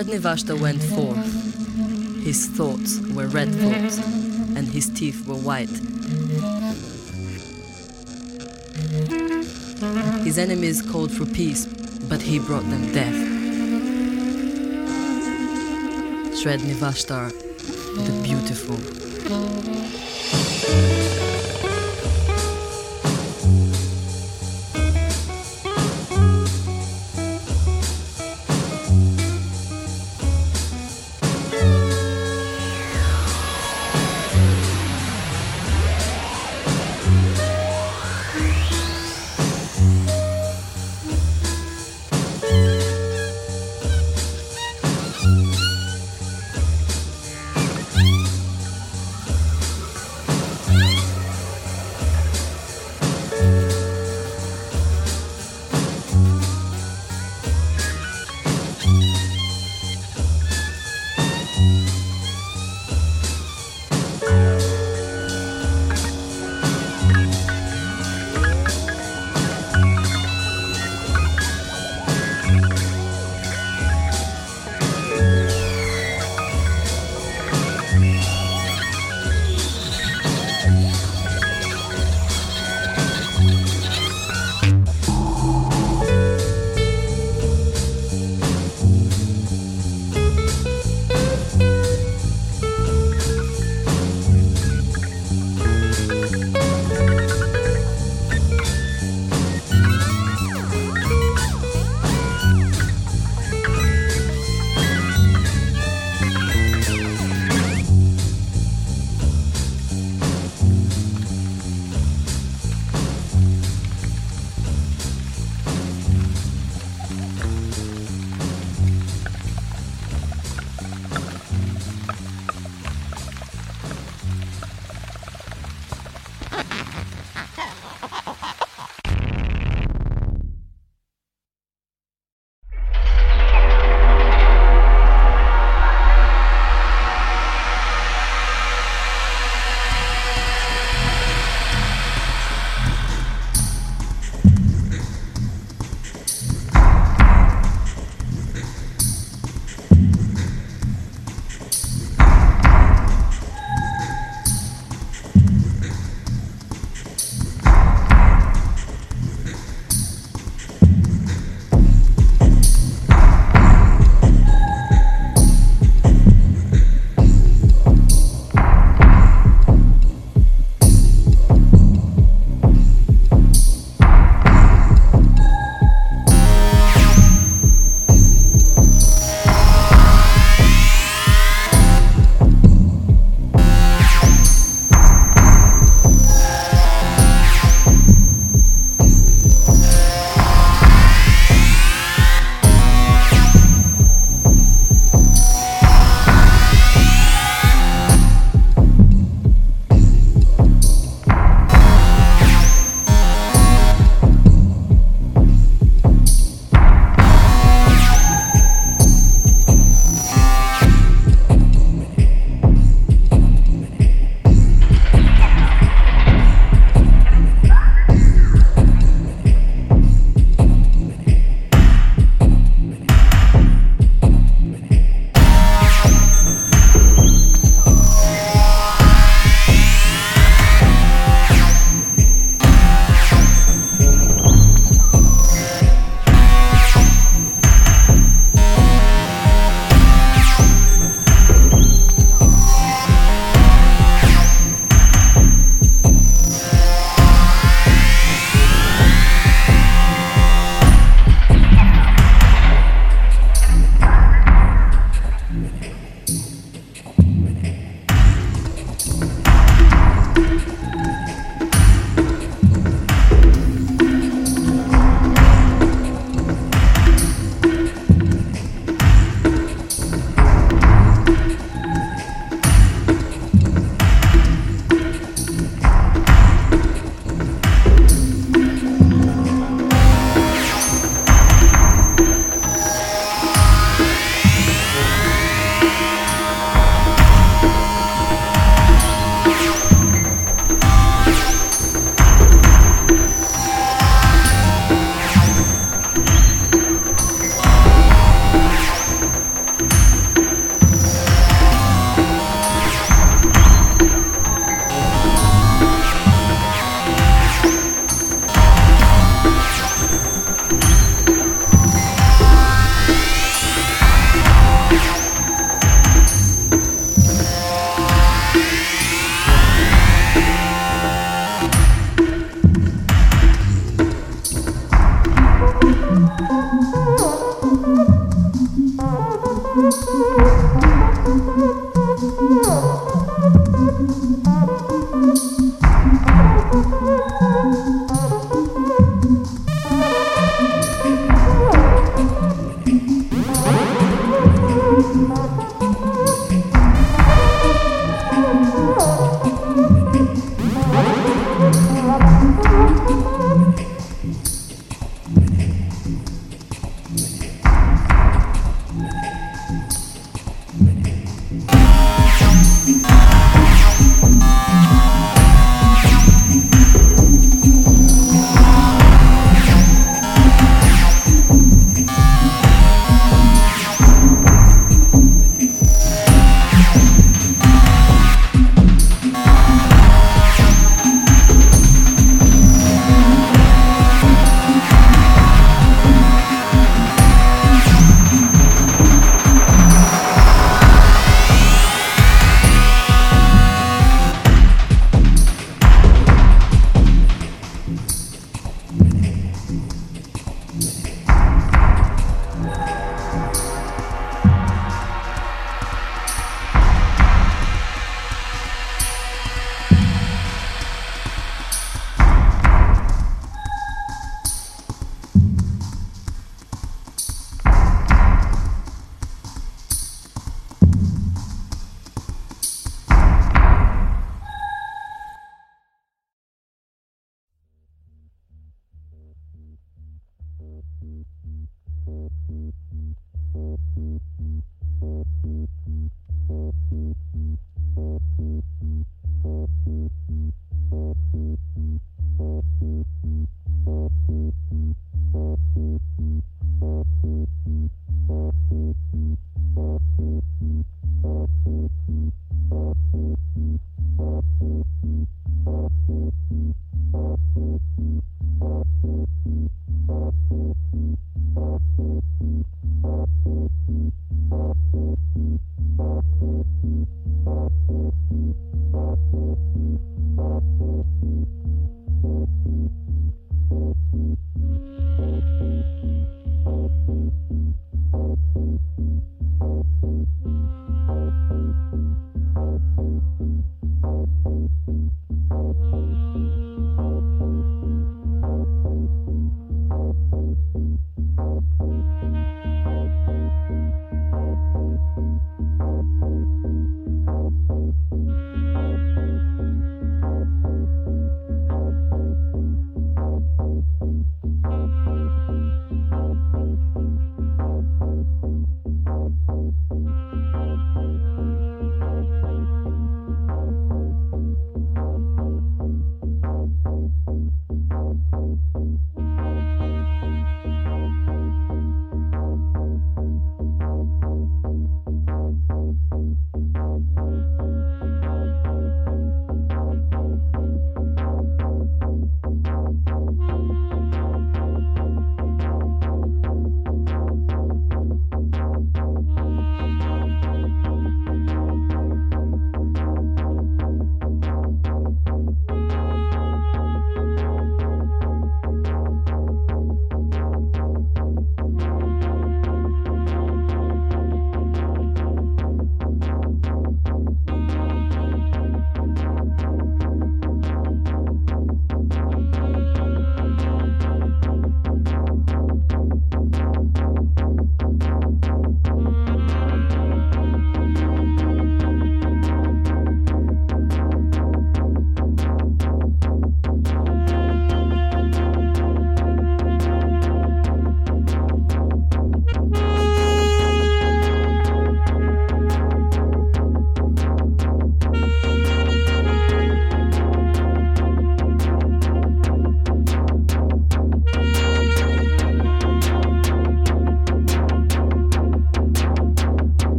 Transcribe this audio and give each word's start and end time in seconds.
Sredni 0.00 0.18
Vashtar 0.18 0.58
went 0.58 0.82
forth. 0.82 2.24
His 2.24 2.46
thoughts 2.46 3.00
were 3.14 3.26
red 3.26 3.54
thoughts, 3.54 3.98
and 4.56 4.66
his 4.66 4.88
teeth 4.88 5.26
were 5.26 5.34
white. 5.34 5.68
His 10.24 10.38
enemies 10.38 10.80
called 10.80 11.12
for 11.12 11.26
peace, 11.26 11.66
but 12.08 12.22
he 12.22 12.38
brought 12.38 12.64
them 12.70 12.90
death. 12.94 13.14
Sredni 16.32 16.72
Vashtar, 16.76 17.28
the 18.06 18.22
beautiful. 18.22 19.79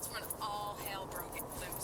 That's 0.00 0.14
when 0.14 0.22
all 0.40 0.78
hell 0.88 1.06
broke 1.10 1.34
loose 1.60 1.79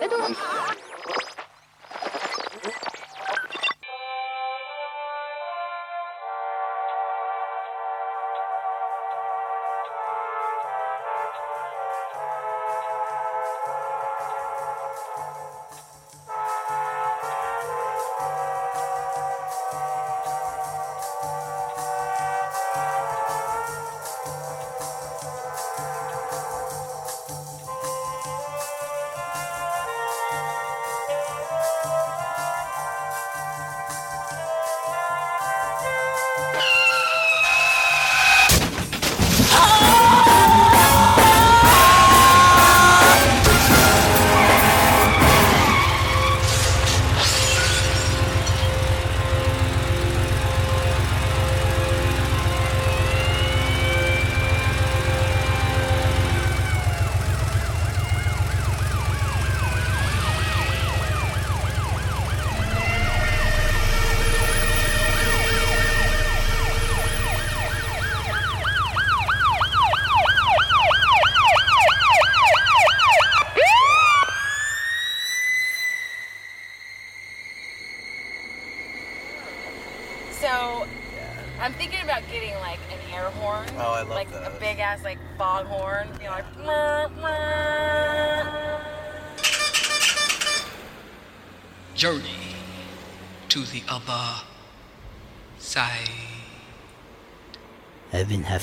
Ve 0.00 0.10
doğru. 0.10 0.22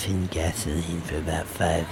Huffing 0.09 0.25
gasoline 0.31 1.01
for 1.01 1.17
about 1.17 1.45
five 1.45 1.85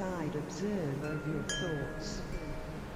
inside 0.00 0.34
observer 0.34 1.12
of 1.12 1.26
your 1.28 1.42
thoughts. 1.60 2.22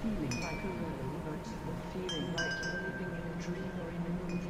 Feeling 0.01 0.41
like 0.41 0.57
a 0.65 0.73
robot 0.81 1.45
or 1.69 1.77
feeling 1.93 2.33
like 2.33 2.53
you're 2.65 2.81
living 2.89 3.13
in 3.13 3.25
a 3.29 3.43
dream 3.43 3.73
or 3.83 3.91
in 3.91 4.05
a 4.09 4.15
movie. 4.25 4.49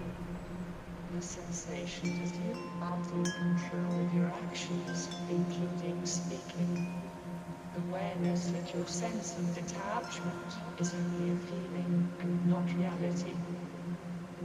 The 1.17 1.23
sensation 1.23 2.15
that 2.23 2.35
you 2.47 2.55
are 2.81 2.99
in 3.13 3.33
control 3.33 4.07
of 4.07 4.15
your 4.15 4.31
actions, 4.47 5.09
including 5.29 6.07
speaking. 6.07 6.87
Awareness 7.89 8.47
that 8.51 8.73
your 8.73 8.87
sense 8.87 9.37
of 9.37 9.53
detachment 9.53 10.55
is 10.79 10.95
only 10.95 11.33
a 11.33 11.37
feeling 11.51 12.09
and 12.21 12.47
not 12.47 12.67
reality. 12.79 13.35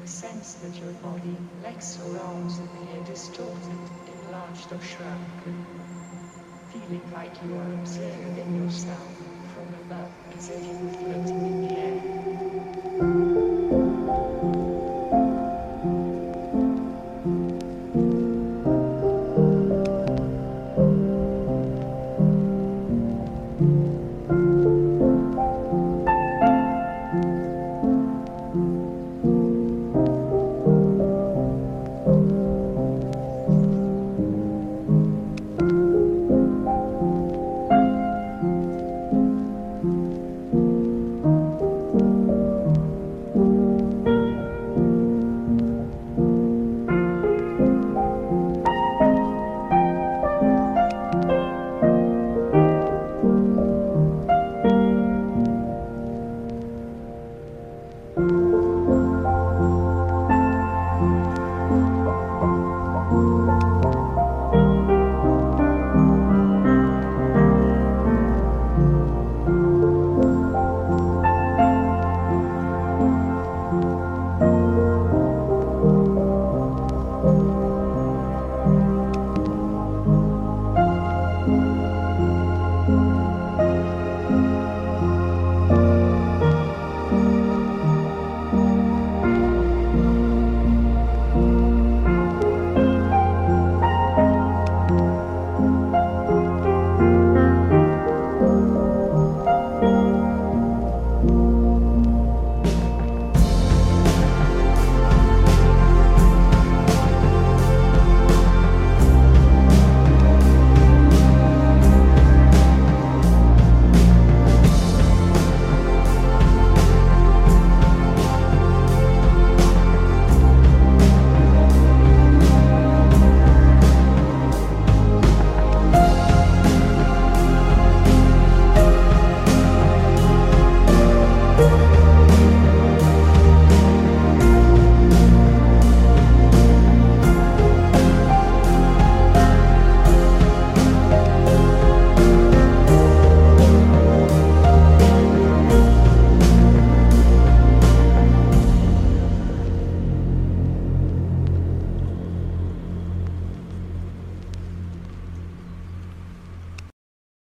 The 0.01 0.07
sense 0.07 0.55
that 0.55 0.75
your 0.81 0.93
body, 0.93 1.37
legs 1.61 1.99
or 2.07 2.19
arms 2.19 2.57
appear 2.57 3.03
distorted, 3.03 3.77
enlarged 4.25 4.71
or 4.71 4.81
shrunken 4.81 5.88
like 6.89 7.31
you 7.43 7.55
are 7.55 7.71
observing 7.73 8.55
yourself 8.55 9.15
from 9.53 9.67
above 9.75 10.11
as 10.35 10.49
if 10.49 10.65
you 10.65 10.73
were 10.73 10.89
floating 10.89 11.45
in 11.45 11.67
the 11.67 11.77
air. 13.15 13.28